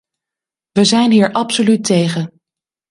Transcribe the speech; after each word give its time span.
We 0.71 0.83
zijn 0.85 1.11
hier 1.11 1.31
absoluut 1.31 1.83
tegen. 1.85 2.33